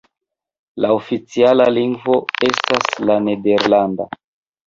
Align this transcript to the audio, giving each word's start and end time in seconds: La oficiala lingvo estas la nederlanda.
La 0.85 0.89
oficiala 0.99 1.67
lingvo 1.75 2.15
estas 2.49 2.89
la 3.11 3.19
nederlanda. 3.27 4.09